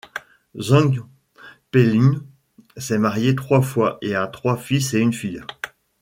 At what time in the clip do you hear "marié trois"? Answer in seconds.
2.97-3.61